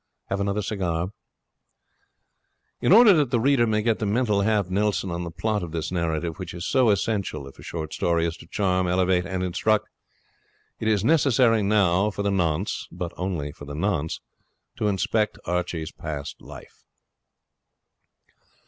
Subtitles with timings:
[0.29, 1.09] 'Have another cigar?'
[2.81, 5.73] In order that the reader may get the mental half Nelson on the plot of
[5.73, 9.43] this narrative which is so essential if a short story is to charm, elevate, and
[9.43, 9.87] instruct,
[10.79, 14.19] it is necessary now, for the nonce (but only for the nonce),
[14.77, 16.83] to inspect Archibald's past life.